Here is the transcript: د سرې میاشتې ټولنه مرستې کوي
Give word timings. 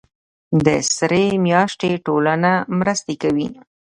د 0.65 0.67
سرې 0.95 1.25
میاشتې 1.47 1.89
ټولنه 2.05 2.51
مرستې 2.79 3.15
کوي 3.23 3.47